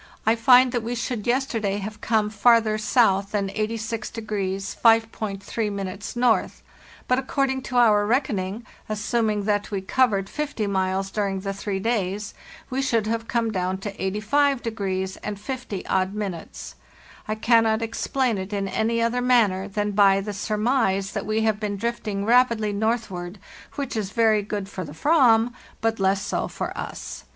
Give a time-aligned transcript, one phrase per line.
[0.25, 5.79] I find that we should yesterday have come farther south than 86° 5.3
[6.43, 6.51] N.;
[7.07, 12.33] but, according to our reckoning, assuming that we covered 50 miles during the three days,
[12.71, 16.73] we should have come down to 85 de grees and 50 odd minutes.
[17.27, 21.59] I cannot explain it in any other manner than by the surmise that we have
[21.59, 23.37] been drifting rapidly northward,
[23.75, 27.23] which is very good for the Aram, but less so for us.